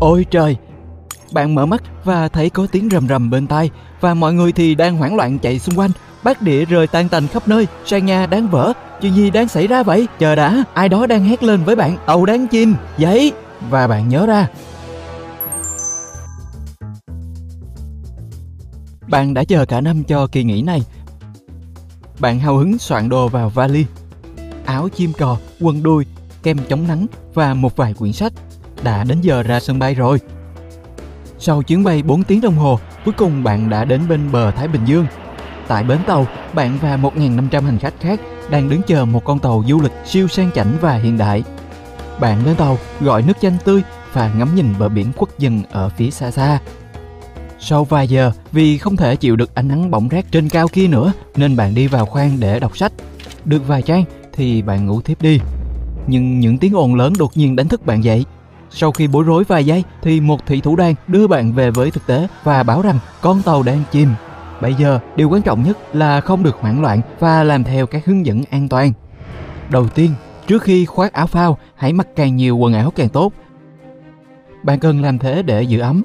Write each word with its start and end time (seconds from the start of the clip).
Ôi 0.00 0.26
trời! 0.30 0.56
Bạn 1.32 1.54
mở 1.54 1.66
mắt 1.66 1.82
và 2.04 2.28
thấy 2.28 2.50
có 2.50 2.66
tiếng 2.72 2.88
rầm 2.90 3.08
rầm 3.08 3.30
bên 3.30 3.46
tai 3.46 3.70
và 4.00 4.14
mọi 4.14 4.34
người 4.34 4.52
thì 4.52 4.74
đang 4.74 4.96
hoảng 4.96 5.16
loạn 5.16 5.38
chạy 5.38 5.58
xung 5.58 5.78
quanh. 5.78 5.90
Bát 6.24 6.42
đĩa 6.42 6.64
rơi 6.64 6.86
tan 6.86 7.08
tành 7.08 7.28
khắp 7.28 7.48
nơi, 7.48 7.66
sàn 7.84 8.06
nhà 8.06 8.26
đang 8.26 8.48
vỡ. 8.48 8.72
Chuyện 9.00 9.14
gì 9.14 9.30
đang 9.30 9.48
xảy 9.48 9.66
ra 9.66 9.82
vậy? 9.82 10.06
Chờ 10.18 10.34
đã, 10.34 10.64
ai 10.74 10.88
đó 10.88 11.06
đang 11.06 11.24
hét 11.24 11.42
lên 11.42 11.64
với 11.64 11.76
bạn, 11.76 11.96
tàu 12.06 12.26
đang 12.26 12.46
chìm, 12.46 12.74
giấy 12.98 13.32
Và 13.70 13.86
bạn 13.86 14.08
nhớ 14.08 14.26
ra, 14.26 14.48
Bạn 19.08 19.34
đã 19.34 19.44
chờ 19.44 19.64
cả 19.66 19.80
năm 19.80 20.04
cho 20.04 20.26
kỳ 20.26 20.44
nghỉ 20.44 20.62
này. 20.62 20.82
Bạn 22.18 22.38
hào 22.38 22.56
hứng 22.56 22.78
soạn 22.78 23.08
đồ 23.08 23.28
vào 23.28 23.48
vali. 23.48 23.86
Áo 24.64 24.88
chim 24.88 25.12
cò, 25.18 25.36
quần 25.60 25.82
đuôi, 25.82 26.06
kem 26.42 26.58
chống 26.68 26.88
nắng 26.88 27.06
và 27.34 27.54
một 27.54 27.76
vài 27.76 27.94
quyển 27.94 28.12
sách. 28.12 28.32
Đã 28.86 29.04
đến 29.04 29.20
giờ 29.20 29.42
ra 29.42 29.60
sân 29.60 29.78
bay 29.78 29.94
rồi. 29.94 30.20
Sau 31.38 31.62
chuyến 31.62 31.84
bay 31.84 32.02
4 32.02 32.22
tiếng 32.22 32.40
đồng 32.40 32.54
hồ, 32.54 32.78
cuối 33.04 33.14
cùng 33.16 33.44
bạn 33.44 33.70
đã 33.70 33.84
đến 33.84 34.08
bên 34.08 34.32
bờ 34.32 34.50
Thái 34.50 34.68
Bình 34.68 34.84
Dương. 34.84 35.06
Tại 35.68 35.84
bến 35.84 35.98
tàu, 36.06 36.26
bạn 36.54 36.78
và 36.82 36.96
1.500 36.96 37.62
hành 37.62 37.78
khách 37.78 37.94
khác 38.00 38.20
đang 38.50 38.68
đứng 38.70 38.82
chờ 38.82 39.04
một 39.04 39.24
con 39.24 39.38
tàu 39.38 39.64
du 39.68 39.80
lịch 39.80 39.92
siêu 40.04 40.28
sang 40.28 40.50
chảnh 40.54 40.76
và 40.80 40.96
hiện 40.96 41.18
đại. 41.18 41.42
Bạn 42.20 42.46
lên 42.46 42.56
tàu, 42.56 42.78
gọi 43.00 43.22
nước 43.22 43.32
chanh 43.40 43.56
tươi 43.64 43.82
và 44.12 44.32
ngắm 44.38 44.54
nhìn 44.54 44.74
bờ 44.78 44.88
biển 44.88 45.12
quốc 45.16 45.38
dân 45.38 45.62
ở 45.70 45.88
phía 45.88 46.10
xa 46.10 46.30
xa. 46.30 46.58
Sau 47.58 47.84
vài 47.84 48.08
giờ, 48.08 48.32
vì 48.52 48.78
không 48.78 48.96
thể 48.96 49.16
chịu 49.16 49.36
được 49.36 49.54
ánh 49.54 49.68
nắng 49.68 49.90
bỏng 49.90 50.08
rát 50.12 50.24
trên 50.32 50.48
cao 50.48 50.68
kia 50.68 50.88
nữa, 50.88 51.12
nên 51.36 51.56
bạn 51.56 51.74
đi 51.74 51.86
vào 51.86 52.06
khoang 52.06 52.40
để 52.40 52.60
đọc 52.60 52.76
sách. 52.76 52.92
Được 53.44 53.68
vài 53.68 53.82
trang 53.82 54.04
thì 54.32 54.62
bạn 54.62 54.86
ngủ 54.86 55.00
thiếp 55.00 55.22
đi. 55.22 55.40
Nhưng 56.06 56.40
những 56.40 56.58
tiếng 56.58 56.76
ồn 56.76 56.94
lớn 56.94 57.12
đột 57.18 57.36
nhiên 57.36 57.56
đánh 57.56 57.68
thức 57.68 57.86
bạn 57.86 58.04
dậy. 58.04 58.24
Sau 58.70 58.92
khi 58.92 59.08
bối 59.08 59.24
rối 59.24 59.44
vài 59.44 59.66
giây 59.66 59.84
thì 60.02 60.20
một 60.20 60.46
thủy 60.46 60.60
thủ 60.60 60.76
đoàn 60.76 60.94
đưa 61.08 61.26
bạn 61.26 61.52
về 61.52 61.70
với 61.70 61.90
thực 61.90 62.06
tế 62.06 62.28
và 62.44 62.62
bảo 62.62 62.82
rằng 62.82 62.98
con 63.20 63.42
tàu 63.42 63.62
đang 63.62 63.82
chìm. 63.90 64.08
Bây 64.60 64.74
giờ, 64.74 64.98
điều 65.16 65.28
quan 65.28 65.42
trọng 65.42 65.62
nhất 65.62 65.78
là 65.92 66.20
không 66.20 66.42
được 66.42 66.56
hoảng 66.60 66.82
loạn 66.82 67.00
và 67.18 67.44
làm 67.44 67.64
theo 67.64 67.86
các 67.86 68.06
hướng 68.06 68.26
dẫn 68.26 68.42
an 68.50 68.68
toàn. 68.68 68.92
Đầu 69.70 69.88
tiên, 69.88 70.10
trước 70.46 70.62
khi 70.62 70.84
khoác 70.84 71.12
áo 71.12 71.26
phao, 71.26 71.58
hãy 71.74 71.92
mặc 71.92 72.06
càng 72.16 72.36
nhiều 72.36 72.56
quần 72.56 72.74
áo 72.74 72.92
càng 72.96 73.08
tốt. 73.08 73.32
Bạn 74.62 74.78
cần 74.78 75.02
làm 75.02 75.18
thế 75.18 75.42
để 75.42 75.62
giữ 75.62 75.80
ấm. 75.80 76.02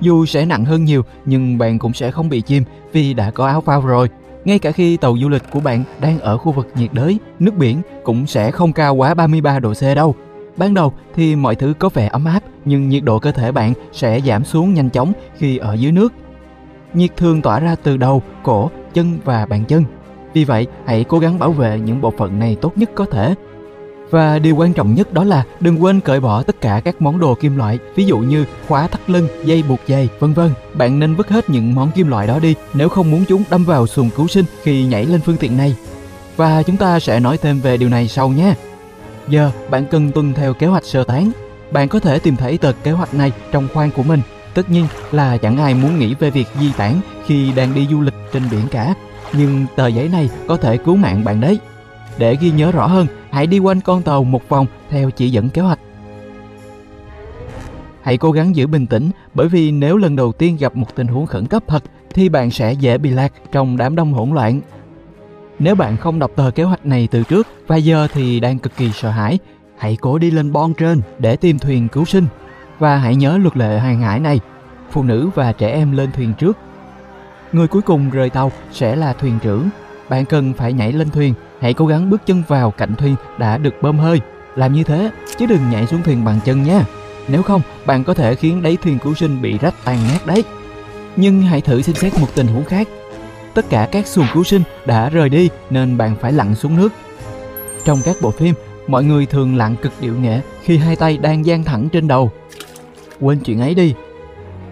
Dù 0.00 0.26
sẽ 0.26 0.44
nặng 0.44 0.64
hơn 0.64 0.84
nhiều 0.84 1.02
nhưng 1.24 1.58
bạn 1.58 1.78
cũng 1.78 1.94
sẽ 1.94 2.10
không 2.10 2.28
bị 2.28 2.40
chìm 2.40 2.64
vì 2.92 3.14
đã 3.14 3.30
có 3.30 3.46
áo 3.46 3.60
phao 3.60 3.80
rồi. 3.80 4.08
Ngay 4.44 4.58
cả 4.58 4.72
khi 4.72 4.96
tàu 4.96 5.16
du 5.22 5.28
lịch 5.28 5.42
của 5.50 5.60
bạn 5.60 5.84
đang 6.00 6.20
ở 6.20 6.38
khu 6.38 6.52
vực 6.52 6.68
nhiệt 6.74 6.92
đới, 6.92 7.18
nước 7.38 7.54
biển 7.56 7.82
cũng 8.04 8.26
sẽ 8.26 8.50
không 8.50 8.72
cao 8.72 8.94
quá 8.94 9.14
33 9.14 9.58
độ 9.58 9.72
C 9.74 9.96
đâu. 9.96 10.14
Ban 10.60 10.74
đầu 10.74 10.92
thì 11.14 11.36
mọi 11.36 11.54
thứ 11.54 11.74
có 11.78 11.88
vẻ 11.88 12.08
ấm 12.12 12.24
áp 12.24 12.42
nhưng 12.64 12.88
nhiệt 12.88 13.04
độ 13.04 13.18
cơ 13.18 13.32
thể 13.32 13.52
bạn 13.52 13.72
sẽ 13.92 14.20
giảm 14.20 14.44
xuống 14.44 14.74
nhanh 14.74 14.90
chóng 14.90 15.12
khi 15.38 15.56
ở 15.56 15.74
dưới 15.74 15.92
nước. 15.92 16.12
Nhiệt 16.94 17.16
thường 17.16 17.42
tỏa 17.42 17.60
ra 17.60 17.76
từ 17.82 17.96
đầu, 17.96 18.22
cổ, 18.42 18.70
chân 18.94 19.18
và 19.24 19.46
bàn 19.46 19.64
chân. 19.64 19.84
Vì 20.34 20.44
vậy, 20.44 20.66
hãy 20.86 21.04
cố 21.04 21.18
gắng 21.18 21.38
bảo 21.38 21.52
vệ 21.52 21.80
những 21.80 22.00
bộ 22.00 22.12
phận 22.18 22.38
này 22.38 22.56
tốt 22.60 22.78
nhất 22.78 22.90
có 22.94 23.04
thể 23.04 23.34
và 24.10 24.38
điều 24.38 24.56
quan 24.56 24.72
trọng 24.72 24.94
nhất 24.94 25.12
đó 25.12 25.24
là 25.24 25.44
đừng 25.60 25.82
quên 25.82 26.00
cởi 26.00 26.20
bỏ 26.20 26.42
tất 26.42 26.60
cả 26.60 26.80
các 26.84 27.02
món 27.02 27.20
đồ 27.20 27.34
kim 27.34 27.56
loại, 27.56 27.78
ví 27.94 28.04
dụ 28.04 28.18
như 28.18 28.44
khóa 28.68 28.86
thắt 28.86 29.10
lưng, 29.10 29.28
dây 29.44 29.62
buộc 29.68 29.80
giày, 29.88 30.08
vân 30.18 30.32
vân. 30.32 30.50
Bạn 30.74 30.98
nên 30.98 31.14
vứt 31.14 31.28
hết 31.28 31.50
những 31.50 31.74
món 31.74 31.90
kim 31.90 32.08
loại 32.08 32.26
đó 32.26 32.38
đi 32.38 32.54
nếu 32.74 32.88
không 32.88 33.10
muốn 33.10 33.24
chúng 33.28 33.42
đâm 33.50 33.64
vào 33.64 33.86
xuồng 33.86 34.10
cứu 34.10 34.28
sinh 34.28 34.44
khi 34.62 34.84
nhảy 34.84 35.04
lên 35.06 35.20
phương 35.20 35.36
tiện 35.36 35.56
này. 35.56 35.76
Và 36.36 36.62
chúng 36.62 36.76
ta 36.76 37.00
sẽ 37.00 37.20
nói 37.20 37.38
thêm 37.38 37.60
về 37.60 37.76
điều 37.76 37.88
này 37.88 38.08
sau 38.08 38.28
nhé. 38.28 38.54
Giờ 39.30 39.50
bạn 39.70 39.84
cần 39.90 40.12
tuân 40.12 40.34
theo 40.34 40.54
kế 40.54 40.66
hoạch 40.66 40.84
sơ 40.84 41.04
tán. 41.04 41.30
Bạn 41.72 41.88
có 41.88 42.00
thể 42.00 42.18
tìm 42.18 42.36
thấy 42.36 42.58
tờ 42.58 42.72
kế 42.72 42.90
hoạch 42.90 43.14
này 43.14 43.32
trong 43.52 43.68
khoang 43.74 43.90
của 43.90 44.02
mình. 44.02 44.20
Tất 44.54 44.70
nhiên 44.70 44.86
là 45.12 45.36
chẳng 45.36 45.56
ai 45.56 45.74
muốn 45.74 45.98
nghĩ 45.98 46.14
về 46.14 46.30
việc 46.30 46.46
di 46.60 46.72
tản 46.72 46.94
khi 47.26 47.52
đang 47.52 47.74
đi 47.74 47.86
du 47.90 48.00
lịch 48.00 48.14
trên 48.32 48.42
biển 48.50 48.68
cả. 48.70 48.94
Nhưng 49.32 49.66
tờ 49.76 49.86
giấy 49.86 50.08
này 50.08 50.30
có 50.48 50.56
thể 50.56 50.76
cứu 50.76 50.96
mạng 50.96 51.24
bạn 51.24 51.40
đấy. 51.40 51.58
Để 52.18 52.36
ghi 52.40 52.50
nhớ 52.50 52.72
rõ 52.72 52.86
hơn, 52.86 53.06
hãy 53.30 53.46
đi 53.46 53.58
quanh 53.58 53.80
con 53.80 54.02
tàu 54.02 54.24
một 54.24 54.48
vòng 54.48 54.66
theo 54.90 55.10
chỉ 55.10 55.30
dẫn 55.30 55.48
kế 55.48 55.62
hoạch. 55.62 55.78
Hãy 58.02 58.16
cố 58.16 58.32
gắng 58.32 58.56
giữ 58.56 58.66
bình 58.66 58.86
tĩnh 58.86 59.10
bởi 59.34 59.48
vì 59.48 59.70
nếu 59.70 59.96
lần 59.96 60.16
đầu 60.16 60.32
tiên 60.32 60.56
gặp 60.60 60.76
một 60.76 60.94
tình 60.94 61.06
huống 61.06 61.26
khẩn 61.26 61.46
cấp 61.46 61.62
thật 61.66 61.82
thì 62.14 62.28
bạn 62.28 62.50
sẽ 62.50 62.72
dễ 62.72 62.98
bị 62.98 63.10
lạc 63.10 63.32
trong 63.52 63.76
đám 63.76 63.96
đông 63.96 64.12
hỗn 64.12 64.30
loạn. 64.30 64.60
Nếu 65.62 65.74
bạn 65.74 65.96
không 65.96 66.18
đọc 66.18 66.30
tờ 66.36 66.50
kế 66.50 66.62
hoạch 66.62 66.86
này 66.86 67.08
từ 67.10 67.22
trước 67.22 67.48
và 67.66 67.76
giờ 67.76 68.08
thì 68.12 68.40
đang 68.40 68.58
cực 68.58 68.76
kỳ 68.76 68.92
sợ 68.92 69.10
hãi, 69.10 69.38
hãy 69.78 69.96
cố 70.00 70.18
đi 70.18 70.30
lên 70.30 70.52
bon 70.52 70.74
trên 70.74 71.00
để 71.18 71.36
tìm 71.36 71.58
thuyền 71.58 71.88
cứu 71.88 72.04
sinh. 72.04 72.26
Và 72.78 72.96
hãy 72.96 73.16
nhớ 73.16 73.38
luật 73.38 73.56
lệ 73.56 73.78
hàng 73.78 74.00
hải 74.00 74.20
này, 74.20 74.40
phụ 74.90 75.02
nữ 75.02 75.30
và 75.34 75.52
trẻ 75.52 75.70
em 75.70 75.92
lên 75.92 76.12
thuyền 76.12 76.32
trước. 76.38 76.58
Người 77.52 77.66
cuối 77.66 77.82
cùng 77.82 78.10
rời 78.10 78.30
tàu 78.30 78.52
sẽ 78.72 78.96
là 78.96 79.12
thuyền 79.12 79.38
trưởng. 79.42 79.68
Bạn 80.08 80.24
cần 80.24 80.52
phải 80.52 80.72
nhảy 80.72 80.92
lên 80.92 81.10
thuyền 81.10 81.34
hãy 81.60 81.74
cố 81.74 81.86
gắng 81.86 82.10
bước 82.10 82.26
chân 82.26 82.42
vào 82.48 82.70
cạnh 82.70 82.94
thuyền 82.94 83.16
đã 83.38 83.58
được 83.58 83.74
bơm 83.82 83.98
hơi. 83.98 84.20
Làm 84.56 84.72
như 84.72 84.84
thế, 84.84 85.10
chứ 85.38 85.46
đừng 85.46 85.70
nhảy 85.70 85.86
xuống 85.86 86.02
thuyền 86.02 86.24
bằng 86.24 86.40
chân 86.44 86.62
nha. 86.62 86.84
Nếu 87.28 87.42
không, 87.42 87.62
bạn 87.86 88.04
có 88.04 88.14
thể 88.14 88.34
khiến 88.34 88.62
đáy 88.62 88.76
thuyền 88.82 88.98
cứu 88.98 89.14
sinh 89.14 89.42
bị 89.42 89.58
rách 89.58 89.74
tan 89.84 89.98
nát 90.08 90.26
đấy. 90.26 90.44
Nhưng 91.16 91.42
hãy 91.42 91.60
thử 91.60 91.82
xem 91.82 91.96
xét 91.96 92.18
một 92.20 92.28
tình 92.34 92.46
huống 92.46 92.64
khác. 92.64 92.88
Tất 93.54 93.64
cả 93.70 93.88
các 93.92 94.06
xuồng 94.06 94.26
cứu 94.34 94.44
sinh 94.44 94.62
đã 94.86 95.08
rời 95.08 95.28
đi 95.28 95.48
nên 95.70 95.96
bạn 95.96 96.16
phải 96.20 96.32
lặn 96.32 96.54
xuống 96.54 96.76
nước. 96.76 96.92
Trong 97.84 97.98
các 98.04 98.16
bộ 98.22 98.30
phim, 98.30 98.54
mọi 98.86 99.04
người 99.04 99.26
thường 99.26 99.56
lặn 99.56 99.76
cực 99.76 99.92
điệu 100.00 100.14
nghệ 100.14 100.40
khi 100.62 100.76
hai 100.78 100.96
tay 100.96 101.18
đang 101.18 101.46
dang 101.46 101.64
thẳng 101.64 101.88
trên 101.88 102.08
đầu. 102.08 102.30
Quên 103.20 103.40
chuyện 103.40 103.60
ấy 103.60 103.74
đi. 103.74 103.94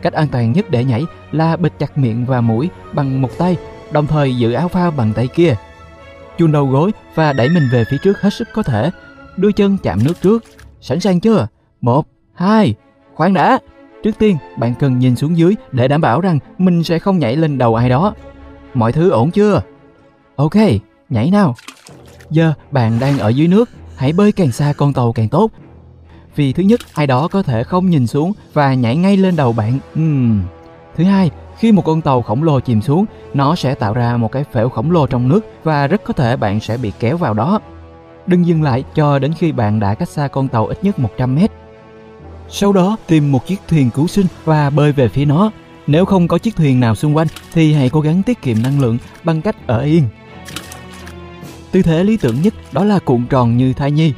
Cách 0.02 0.12
an 0.12 0.28
toàn 0.28 0.52
nhất 0.52 0.70
để 0.70 0.84
nhảy 0.84 1.04
là 1.32 1.56
bịt 1.56 1.72
chặt 1.78 1.98
miệng 1.98 2.26
và 2.26 2.40
mũi 2.40 2.70
bằng 2.92 3.22
một 3.22 3.38
tay, 3.38 3.56
đồng 3.90 4.06
thời 4.06 4.36
giữ 4.36 4.52
áo 4.52 4.68
phao 4.68 4.90
bằng 4.90 5.12
tay 5.12 5.26
kia 5.26 5.56
chun 6.38 6.52
đầu 6.52 6.66
gối 6.66 6.92
và 7.14 7.32
đẩy 7.32 7.48
mình 7.48 7.68
về 7.72 7.84
phía 7.90 7.96
trước 8.02 8.20
hết 8.20 8.30
sức 8.30 8.48
có 8.52 8.62
thể. 8.62 8.90
Đôi 9.36 9.52
chân 9.52 9.76
chạm 9.82 9.98
nước 10.04 10.20
trước. 10.22 10.44
Sẵn 10.80 11.00
sàng 11.00 11.20
chưa? 11.20 11.46
Một, 11.80 12.06
hai, 12.34 12.74
khoan 13.14 13.34
đã. 13.34 13.58
Trước 14.02 14.18
tiên, 14.18 14.36
bạn 14.58 14.74
cần 14.74 14.98
nhìn 14.98 15.16
xuống 15.16 15.36
dưới 15.36 15.54
để 15.72 15.88
đảm 15.88 16.00
bảo 16.00 16.20
rằng 16.20 16.38
mình 16.58 16.82
sẽ 16.84 16.98
không 16.98 17.18
nhảy 17.18 17.36
lên 17.36 17.58
đầu 17.58 17.74
ai 17.74 17.88
đó. 17.88 18.14
Mọi 18.78 18.92
thứ 18.92 19.10
ổn 19.10 19.30
chưa? 19.30 19.62
Ok, 20.36 20.54
nhảy 21.08 21.30
nào. 21.30 21.54
Giờ 22.30 22.52
bạn 22.70 23.00
đang 23.00 23.18
ở 23.18 23.28
dưới 23.28 23.48
nước, 23.48 23.70
hãy 23.96 24.12
bơi 24.12 24.32
càng 24.32 24.52
xa 24.52 24.72
con 24.76 24.92
tàu 24.92 25.12
càng 25.12 25.28
tốt. 25.28 25.50
Vì 26.36 26.52
thứ 26.52 26.62
nhất, 26.62 26.80
ai 26.94 27.06
đó 27.06 27.28
có 27.28 27.42
thể 27.42 27.64
không 27.64 27.90
nhìn 27.90 28.06
xuống 28.06 28.32
và 28.52 28.74
nhảy 28.74 28.96
ngay 28.96 29.16
lên 29.16 29.36
đầu 29.36 29.52
bạn. 29.52 29.78
Uhm. 30.00 30.40
Thứ 30.96 31.04
hai, 31.04 31.30
khi 31.58 31.72
một 31.72 31.84
con 31.84 32.00
tàu 32.00 32.22
khổng 32.22 32.42
lồ 32.42 32.60
chìm 32.60 32.82
xuống, 32.82 33.04
nó 33.34 33.54
sẽ 33.54 33.74
tạo 33.74 33.94
ra 33.94 34.16
một 34.16 34.32
cái 34.32 34.44
phễu 34.52 34.68
khổng 34.68 34.90
lồ 34.90 35.06
trong 35.06 35.28
nước 35.28 35.40
và 35.64 35.86
rất 35.86 36.04
có 36.04 36.12
thể 36.12 36.36
bạn 36.36 36.60
sẽ 36.60 36.76
bị 36.76 36.92
kéo 37.00 37.16
vào 37.16 37.34
đó. 37.34 37.60
Đừng 38.26 38.46
dừng 38.46 38.62
lại 38.62 38.84
cho 38.94 39.18
đến 39.18 39.32
khi 39.32 39.52
bạn 39.52 39.80
đã 39.80 39.94
cách 39.94 40.08
xa 40.08 40.28
con 40.28 40.48
tàu 40.48 40.66
ít 40.66 40.84
nhất 40.84 40.98
100 40.98 41.34
mét. 41.34 41.50
Sau 42.48 42.72
đó 42.72 42.96
tìm 43.06 43.32
một 43.32 43.46
chiếc 43.46 43.60
thuyền 43.68 43.90
cứu 43.90 44.06
sinh 44.06 44.26
và 44.44 44.70
bơi 44.70 44.92
về 44.92 45.08
phía 45.08 45.24
nó. 45.24 45.50
Nếu 45.88 46.04
không 46.04 46.28
có 46.28 46.38
chiếc 46.38 46.56
thuyền 46.56 46.80
nào 46.80 46.94
xung 46.94 47.16
quanh 47.16 47.26
thì 47.52 47.72
hãy 47.72 47.90
cố 47.90 48.00
gắng 48.00 48.22
tiết 48.22 48.42
kiệm 48.42 48.62
năng 48.62 48.80
lượng 48.80 48.98
bằng 49.24 49.42
cách 49.42 49.66
ở 49.66 49.80
yên. 49.80 50.04
Tư 51.72 51.82
thế 51.82 52.04
lý 52.04 52.16
tưởng 52.16 52.42
nhất 52.42 52.54
đó 52.72 52.84
là 52.84 52.98
cuộn 52.98 53.26
tròn 53.30 53.56
như 53.56 53.72
thai 53.72 53.90
nhi. 53.90 54.12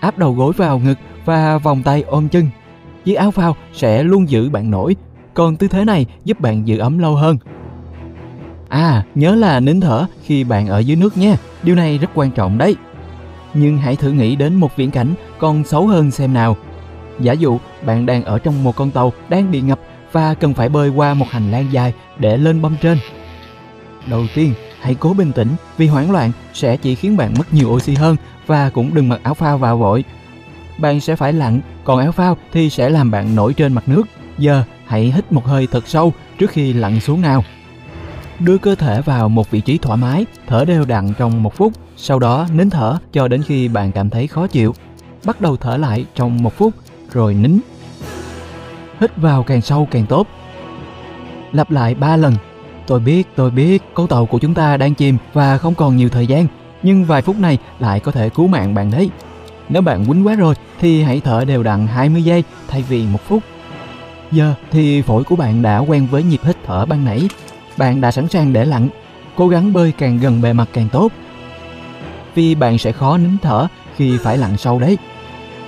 Áp 0.00 0.18
đầu 0.18 0.34
gối 0.34 0.52
vào 0.56 0.78
ngực 0.78 0.98
và 1.24 1.58
vòng 1.58 1.82
tay 1.82 2.02
ôm 2.02 2.28
chân. 2.28 2.50
Chiếc 3.04 3.14
áo 3.14 3.30
phao 3.30 3.56
sẽ 3.72 4.02
luôn 4.02 4.28
giữ 4.28 4.50
bạn 4.50 4.70
nổi 4.70 4.96
còn 5.34 5.56
tư 5.56 5.68
thế 5.68 5.84
này 5.84 6.06
giúp 6.24 6.40
bạn 6.40 6.68
giữ 6.68 6.78
ấm 6.78 6.98
lâu 6.98 7.14
hơn. 7.14 7.38
À, 8.68 9.04
nhớ 9.14 9.34
là 9.34 9.60
nín 9.60 9.80
thở 9.80 10.06
khi 10.22 10.44
bạn 10.44 10.66
ở 10.66 10.78
dưới 10.78 10.96
nước 10.96 11.16
nha, 11.16 11.36
điều 11.62 11.76
này 11.76 11.98
rất 11.98 12.10
quan 12.14 12.30
trọng 12.30 12.58
đấy. 12.58 12.76
Nhưng 13.54 13.78
hãy 13.78 13.96
thử 13.96 14.10
nghĩ 14.10 14.36
đến 14.36 14.54
một 14.54 14.76
viễn 14.76 14.90
cảnh 14.90 15.14
còn 15.38 15.64
xấu 15.64 15.86
hơn 15.86 16.10
xem 16.10 16.34
nào. 16.34 16.56
Giả 17.20 17.32
dụ 17.32 17.58
bạn 17.86 18.06
đang 18.06 18.24
ở 18.24 18.38
trong 18.38 18.64
một 18.64 18.76
con 18.76 18.90
tàu 18.90 19.12
đang 19.28 19.50
bị 19.50 19.60
ngập 19.60 19.80
và 20.14 20.34
cần 20.34 20.54
phải 20.54 20.68
bơi 20.68 20.88
qua 20.88 21.14
một 21.14 21.26
hành 21.30 21.50
lang 21.50 21.66
dài 21.72 21.92
để 22.18 22.36
lên 22.36 22.62
bông 22.62 22.76
trên. 22.82 22.98
Đầu 24.06 24.26
tiên, 24.34 24.54
hãy 24.80 24.94
cố 24.94 25.14
bình 25.14 25.32
tĩnh 25.32 25.48
vì 25.76 25.86
hoảng 25.86 26.10
loạn 26.10 26.32
sẽ 26.52 26.76
chỉ 26.76 26.94
khiến 26.94 27.16
bạn 27.16 27.34
mất 27.38 27.54
nhiều 27.54 27.68
oxy 27.68 27.94
hơn 27.94 28.16
và 28.46 28.70
cũng 28.70 28.94
đừng 28.94 29.08
mặc 29.08 29.20
áo 29.22 29.34
phao 29.34 29.58
vào 29.58 29.78
vội. 29.78 30.04
Bạn 30.78 31.00
sẽ 31.00 31.16
phải 31.16 31.32
lặn, 31.32 31.60
còn 31.84 31.98
áo 31.98 32.12
phao 32.12 32.36
thì 32.52 32.70
sẽ 32.70 32.88
làm 32.88 33.10
bạn 33.10 33.34
nổi 33.34 33.54
trên 33.54 33.72
mặt 33.72 33.88
nước. 33.88 34.02
Giờ 34.38 34.62
hãy 34.86 35.12
hít 35.14 35.32
một 35.32 35.44
hơi 35.46 35.68
thật 35.70 35.88
sâu 35.88 36.12
trước 36.38 36.50
khi 36.50 36.72
lặn 36.72 37.00
xuống 37.00 37.20
nào. 37.22 37.44
Đưa 38.38 38.58
cơ 38.58 38.74
thể 38.74 39.00
vào 39.00 39.28
một 39.28 39.50
vị 39.50 39.60
trí 39.60 39.78
thoải 39.78 39.96
mái, 39.96 40.26
thở 40.46 40.64
đều 40.64 40.84
đặn 40.84 41.12
trong 41.18 41.42
một 41.42 41.54
phút, 41.56 41.72
sau 41.96 42.18
đó 42.18 42.46
nín 42.52 42.70
thở 42.70 42.98
cho 43.12 43.28
đến 43.28 43.42
khi 43.42 43.68
bạn 43.68 43.92
cảm 43.92 44.10
thấy 44.10 44.26
khó 44.26 44.46
chịu. 44.46 44.74
Bắt 45.24 45.40
đầu 45.40 45.56
thở 45.56 45.76
lại 45.76 46.04
trong 46.14 46.42
một 46.42 46.56
phút, 46.56 46.74
rồi 47.12 47.34
nín. 47.34 47.58
Hít 49.00 49.16
vào 49.16 49.42
càng 49.42 49.60
sâu 49.60 49.88
càng 49.90 50.06
tốt. 50.06 50.26
Lặp 51.52 51.70
lại 51.70 51.94
3 51.94 52.16
lần. 52.16 52.34
Tôi 52.86 53.00
biết, 53.00 53.28
tôi 53.34 53.50
biết, 53.50 53.82
con 53.94 54.06
tàu 54.06 54.26
của 54.26 54.38
chúng 54.38 54.54
ta 54.54 54.76
đang 54.76 54.94
chìm 54.94 55.16
và 55.32 55.58
không 55.58 55.74
còn 55.74 55.96
nhiều 55.96 56.08
thời 56.08 56.26
gian, 56.26 56.46
nhưng 56.82 57.04
vài 57.04 57.22
phút 57.22 57.36
này 57.38 57.58
lại 57.78 58.00
có 58.00 58.12
thể 58.12 58.28
cứu 58.28 58.46
mạng 58.46 58.74
bạn 58.74 58.90
đấy. 58.90 59.10
Nếu 59.68 59.82
bạn 59.82 60.06
quýnh 60.06 60.26
quá 60.26 60.34
rồi 60.34 60.54
thì 60.80 61.02
hãy 61.02 61.20
thở 61.20 61.44
đều 61.44 61.62
đặn 61.62 61.86
20 61.86 62.22
giây 62.22 62.44
thay 62.68 62.82
vì 62.82 63.06
một 63.06 63.20
phút. 63.28 63.42
Giờ 64.32 64.54
thì 64.70 65.02
phổi 65.02 65.24
của 65.24 65.36
bạn 65.36 65.62
đã 65.62 65.78
quen 65.78 66.06
với 66.10 66.22
nhịp 66.22 66.40
hít 66.44 66.56
thở 66.66 66.86
ban 66.86 67.04
nãy. 67.04 67.28
Bạn 67.76 68.00
đã 68.00 68.10
sẵn 68.10 68.28
sàng 68.28 68.52
để 68.52 68.64
lặn. 68.64 68.88
Cố 69.36 69.48
gắng 69.48 69.72
bơi 69.72 69.92
càng 69.92 70.18
gần 70.18 70.42
bề 70.42 70.52
mặt 70.52 70.68
càng 70.72 70.88
tốt. 70.88 71.12
Vì 72.34 72.54
bạn 72.54 72.78
sẽ 72.78 72.92
khó 72.92 73.18
nín 73.18 73.38
thở 73.42 73.66
khi 73.96 74.18
phải 74.18 74.38
lặn 74.38 74.56
sâu 74.56 74.78
đấy. 74.78 74.98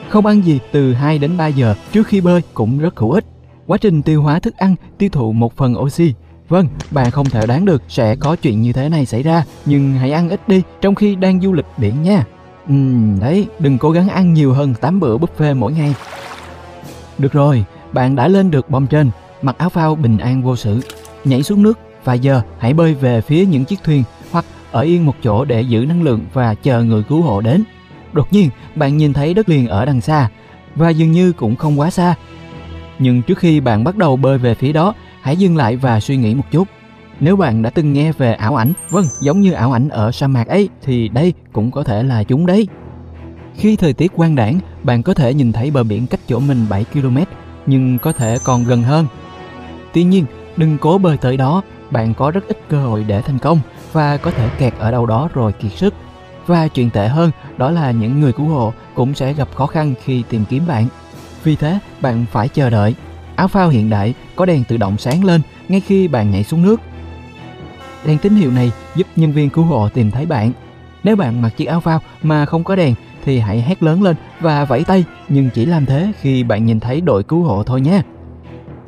Không 0.08 0.26
ăn 0.26 0.44
gì 0.44 0.58
từ 0.72 0.92
2 0.92 1.18
đến 1.18 1.36
3 1.36 1.46
giờ 1.46 1.74
trước 1.92 2.06
khi 2.06 2.20
bơi 2.20 2.42
cũng 2.54 2.78
rất 2.78 2.96
hữu 2.96 3.10
ích. 3.10 3.24
Quá 3.66 3.78
trình 3.78 4.02
tiêu 4.02 4.22
hóa 4.22 4.38
thức 4.38 4.56
ăn 4.56 4.74
tiêu 4.98 5.08
thụ 5.12 5.32
một 5.32 5.56
phần 5.56 5.78
oxy. 5.78 6.14
Vâng, 6.48 6.68
bạn 6.90 7.10
không 7.10 7.30
thể 7.30 7.46
đoán 7.46 7.64
được 7.64 7.82
sẽ 7.88 8.16
có 8.16 8.36
chuyện 8.36 8.62
như 8.62 8.72
thế 8.72 8.88
này 8.88 9.06
xảy 9.06 9.22
ra, 9.22 9.44
nhưng 9.64 9.92
hãy 9.92 10.12
ăn 10.12 10.28
ít 10.28 10.48
đi 10.48 10.62
trong 10.80 10.94
khi 10.94 11.14
đang 11.14 11.40
du 11.40 11.52
lịch 11.52 11.66
biển 11.76 12.02
nha. 12.02 12.24
Ừm, 12.68 13.20
đấy, 13.20 13.46
đừng 13.58 13.78
cố 13.78 13.90
gắng 13.90 14.08
ăn 14.08 14.34
nhiều 14.34 14.52
hơn 14.52 14.74
8 14.74 15.00
bữa 15.00 15.16
buffet 15.16 15.56
mỗi 15.56 15.72
ngày. 15.72 15.94
Được 17.18 17.32
rồi, 17.32 17.64
bạn 17.92 18.16
đã 18.16 18.28
lên 18.28 18.50
được 18.50 18.70
bom 18.70 18.86
trên, 18.86 19.10
mặc 19.42 19.58
áo 19.58 19.68
phao 19.68 19.94
bình 19.94 20.18
an 20.18 20.42
vô 20.42 20.56
sự, 20.56 20.80
nhảy 21.24 21.42
xuống 21.42 21.62
nước 21.62 21.78
và 22.04 22.14
giờ 22.14 22.42
hãy 22.58 22.74
bơi 22.74 22.94
về 22.94 23.20
phía 23.20 23.46
những 23.46 23.64
chiếc 23.64 23.82
thuyền 23.84 24.02
hoặc 24.30 24.44
ở 24.72 24.80
yên 24.80 25.06
một 25.06 25.14
chỗ 25.22 25.44
để 25.44 25.60
giữ 25.60 25.86
năng 25.86 26.02
lượng 26.02 26.20
và 26.32 26.54
chờ 26.54 26.82
người 26.82 27.02
cứu 27.02 27.22
hộ 27.22 27.40
đến. 27.40 27.64
Đột 28.12 28.32
nhiên, 28.32 28.50
bạn 28.74 28.96
nhìn 28.96 29.12
thấy 29.12 29.34
đất 29.34 29.48
liền 29.48 29.68
ở 29.68 29.84
đằng 29.84 30.00
xa 30.00 30.28
và 30.74 30.90
dường 30.90 31.12
như 31.12 31.32
cũng 31.32 31.56
không 31.56 31.80
quá 31.80 31.90
xa. 31.90 32.14
Nhưng 32.98 33.22
trước 33.22 33.38
khi 33.38 33.60
bạn 33.60 33.84
bắt 33.84 33.96
đầu 33.96 34.16
bơi 34.16 34.38
về 34.38 34.54
phía 34.54 34.72
đó, 34.72 34.94
hãy 35.20 35.36
dừng 35.36 35.56
lại 35.56 35.76
và 35.76 36.00
suy 36.00 36.16
nghĩ 36.16 36.34
một 36.34 36.44
chút. 36.50 36.68
Nếu 37.20 37.36
bạn 37.36 37.62
đã 37.62 37.70
từng 37.70 37.92
nghe 37.92 38.12
về 38.12 38.34
ảo 38.34 38.56
ảnh, 38.56 38.72
vâng, 38.90 39.04
giống 39.20 39.40
như 39.40 39.52
ảo 39.52 39.72
ảnh 39.72 39.88
ở 39.88 40.12
sa 40.12 40.26
mạc 40.26 40.48
ấy, 40.48 40.68
thì 40.82 41.08
đây 41.08 41.32
cũng 41.52 41.70
có 41.70 41.84
thể 41.84 42.02
là 42.02 42.24
chúng 42.24 42.46
đấy. 42.46 42.68
Khi 43.56 43.76
thời 43.76 43.92
tiết 43.92 44.12
quang 44.12 44.34
đảng, 44.34 44.60
bạn 44.82 45.02
có 45.02 45.14
thể 45.14 45.34
nhìn 45.34 45.52
thấy 45.52 45.70
bờ 45.70 45.82
biển 45.82 46.06
cách 46.06 46.20
chỗ 46.28 46.38
mình 46.38 46.66
7 46.70 46.84
km, 46.84 47.18
nhưng 47.66 47.98
có 47.98 48.12
thể 48.12 48.38
còn 48.44 48.64
gần 48.64 48.82
hơn. 48.82 49.06
Tuy 49.92 50.04
nhiên, 50.04 50.24
đừng 50.56 50.78
cố 50.78 50.98
bơi 50.98 51.16
tới 51.16 51.36
đó, 51.36 51.62
bạn 51.90 52.14
có 52.14 52.30
rất 52.30 52.48
ít 52.48 52.58
cơ 52.68 52.86
hội 52.86 53.04
để 53.04 53.22
thành 53.22 53.38
công 53.38 53.60
và 53.92 54.16
có 54.16 54.30
thể 54.30 54.48
kẹt 54.58 54.74
ở 54.78 54.90
đâu 54.90 55.06
đó 55.06 55.28
rồi 55.34 55.52
kiệt 55.52 55.72
sức. 55.72 55.94
Và 56.46 56.68
chuyện 56.68 56.90
tệ 56.90 57.08
hơn 57.08 57.30
đó 57.56 57.70
là 57.70 57.90
những 57.90 58.20
người 58.20 58.32
cứu 58.32 58.46
hộ 58.46 58.72
cũng 58.94 59.14
sẽ 59.14 59.32
gặp 59.32 59.48
khó 59.54 59.66
khăn 59.66 59.94
khi 60.04 60.22
tìm 60.28 60.44
kiếm 60.48 60.66
bạn. 60.66 60.86
Vì 61.44 61.56
thế, 61.56 61.78
bạn 62.00 62.24
phải 62.32 62.48
chờ 62.48 62.70
đợi. 62.70 62.94
Áo 63.36 63.48
phao 63.48 63.68
hiện 63.68 63.90
đại 63.90 64.14
có 64.36 64.46
đèn 64.46 64.64
tự 64.64 64.76
động 64.76 64.98
sáng 64.98 65.24
lên 65.24 65.40
ngay 65.68 65.80
khi 65.80 66.08
bạn 66.08 66.30
nhảy 66.30 66.44
xuống 66.44 66.62
nước. 66.62 66.80
Đèn 68.06 68.18
tín 68.18 68.34
hiệu 68.34 68.50
này 68.50 68.72
giúp 68.94 69.06
nhân 69.16 69.32
viên 69.32 69.50
cứu 69.50 69.64
hộ 69.64 69.88
tìm 69.88 70.10
thấy 70.10 70.26
bạn. 70.26 70.52
Nếu 71.04 71.16
bạn 71.16 71.42
mặc 71.42 71.48
chiếc 71.56 71.64
áo 71.64 71.80
phao 71.80 72.00
mà 72.22 72.46
không 72.46 72.64
có 72.64 72.76
đèn 72.76 72.94
thì 73.24 73.38
hãy 73.38 73.62
hét 73.62 73.82
lớn 73.82 74.02
lên 74.02 74.16
và 74.40 74.64
vẫy 74.64 74.84
tay 74.84 75.04
nhưng 75.28 75.50
chỉ 75.50 75.66
làm 75.66 75.86
thế 75.86 76.12
khi 76.20 76.42
bạn 76.42 76.66
nhìn 76.66 76.80
thấy 76.80 77.00
đội 77.00 77.22
cứu 77.22 77.42
hộ 77.42 77.62
thôi 77.62 77.80
nhé. 77.80 78.02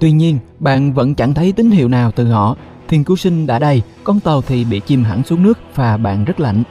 Tuy 0.01 0.13
nhiên, 0.13 0.39
bạn 0.59 0.93
vẫn 0.93 1.15
chẳng 1.15 1.35
thấy 1.35 1.53
tín 1.53 1.71
hiệu 1.71 1.89
nào 1.89 2.11
từ 2.11 2.31
họ. 2.31 2.57
Thuyền 2.89 3.05
cứu 3.05 3.17
sinh 3.17 3.47
đã 3.47 3.59
đầy, 3.59 3.83
con 4.05 4.21
tàu 4.21 4.43
thì 4.43 4.65
bị 4.65 4.81
chìm 4.81 5.05
hẳn 5.05 5.23
xuống 5.25 5.43
nước 5.43 5.59
và 5.75 5.97
bạn 5.97 6.25
rất 6.25 6.41
lạnh. 6.41 6.63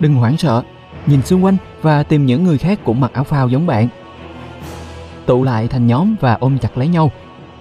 Đừng 0.00 0.14
hoảng 0.14 0.36
sợ, 0.36 0.62
nhìn 1.06 1.22
xung 1.22 1.44
quanh 1.44 1.56
và 1.82 2.02
tìm 2.02 2.26
những 2.26 2.44
người 2.44 2.58
khác 2.58 2.78
cũng 2.84 3.00
mặc 3.00 3.12
áo 3.12 3.24
phao 3.24 3.48
giống 3.48 3.66
bạn. 3.66 3.88
Tụ 5.26 5.44
lại 5.44 5.68
thành 5.68 5.86
nhóm 5.86 6.16
và 6.20 6.36
ôm 6.40 6.58
chặt 6.58 6.78
lấy 6.78 6.88
nhau. 6.88 7.10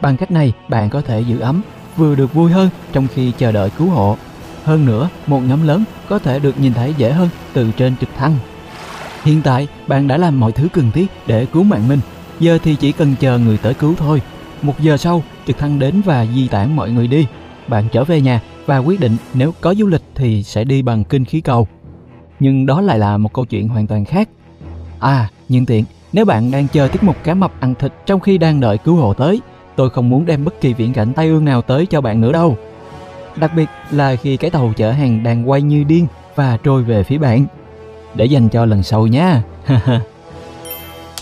Bằng 0.01 0.17
cách 0.17 0.31
này, 0.31 0.53
bạn 0.69 0.89
có 0.89 1.01
thể 1.01 1.21
giữ 1.21 1.39
ấm, 1.39 1.61
vừa 1.97 2.15
được 2.15 2.33
vui 2.33 2.51
hơn 2.51 2.69
trong 2.91 3.07
khi 3.13 3.31
chờ 3.37 3.51
đợi 3.51 3.69
cứu 3.69 3.89
hộ. 3.89 4.17
Hơn 4.63 4.85
nữa, 4.85 5.09
một 5.27 5.39
nhóm 5.39 5.67
lớn 5.67 5.83
có 6.09 6.19
thể 6.19 6.39
được 6.39 6.59
nhìn 6.59 6.73
thấy 6.73 6.93
dễ 6.97 7.11
hơn 7.11 7.29
từ 7.53 7.71
trên 7.71 7.95
trực 7.97 8.09
thăng. 8.17 8.35
Hiện 9.23 9.41
tại, 9.41 9.67
bạn 9.87 10.07
đã 10.07 10.17
làm 10.17 10.39
mọi 10.39 10.51
thứ 10.51 10.67
cần 10.73 10.91
thiết 10.91 11.07
để 11.27 11.45
cứu 11.45 11.63
mạng 11.63 11.87
mình. 11.87 11.99
Giờ 12.39 12.57
thì 12.63 12.75
chỉ 12.75 12.91
cần 12.91 13.15
chờ 13.19 13.37
người 13.37 13.57
tới 13.57 13.73
cứu 13.73 13.95
thôi. 13.97 14.21
Một 14.61 14.79
giờ 14.79 14.97
sau, 14.97 15.23
trực 15.47 15.57
thăng 15.57 15.79
đến 15.79 16.01
và 16.05 16.25
di 16.25 16.47
tản 16.47 16.75
mọi 16.75 16.91
người 16.91 17.07
đi. 17.07 17.27
Bạn 17.67 17.87
trở 17.91 18.03
về 18.03 18.21
nhà 18.21 18.41
và 18.65 18.77
quyết 18.77 18.99
định 18.99 19.17
nếu 19.33 19.53
có 19.61 19.73
du 19.73 19.87
lịch 19.87 20.03
thì 20.15 20.43
sẽ 20.43 20.63
đi 20.63 20.81
bằng 20.81 21.03
kinh 21.03 21.25
khí 21.25 21.41
cầu. 21.41 21.67
Nhưng 22.39 22.65
đó 22.65 22.81
lại 22.81 22.99
là 22.99 23.17
một 23.17 23.33
câu 23.33 23.45
chuyện 23.45 23.67
hoàn 23.67 23.87
toàn 23.87 24.05
khác. 24.05 24.29
À, 24.99 25.29
nhân 25.49 25.65
tiện, 25.65 25.83
nếu 26.13 26.25
bạn 26.25 26.51
đang 26.51 26.67
chờ 26.67 26.87
tiết 26.87 27.03
mục 27.03 27.15
cá 27.23 27.33
mập 27.33 27.51
ăn 27.59 27.75
thịt 27.75 27.93
trong 28.05 28.19
khi 28.19 28.37
đang 28.37 28.59
đợi 28.59 28.77
cứu 28.77 28.95
hộ 28.95 29.13
tới, 29.13 29.41
tôi 29.75 29.89
không 29.89 30.09
muốn 30.09 30.25
đem 30.25 30.45
bất 30.45 30.61
kỳ 30.61 30.73
viễn 30.73 30.93
cảnh 30.93 31.13
tai 31.13 31.27
ương 31.27 31.45
nào 31.45 31.61
tới 31.61 31.85
cho 31.85 32.01
bạn 32.01 32.21
nữa 32.21 32.31
đâu. 32.31 32.57
Đặc 33.35 33.51
biệt 33.55 33.69
là 33.91 34.15
khi 34.15 34.37
cái 34.37 34.51
tàu 34.51 34.73
chở 34.77 34.91
hàng 34.91 35.23
đang 35.23 35.49
quay 35.49 35.61
như 35.61 35.83
điên 35.83 36.07
và 36.35 36.57
trôi 36.63 36.83
về 36.83 37.03
phía 37.03 37.17
bạn. 37.17 37.45
Để 38.15 38.25
dành 38.25 38.49
cho 38.49 38.65
lần 38.65 38.83
sau 38.83 39.07
nha. 39.07 39.43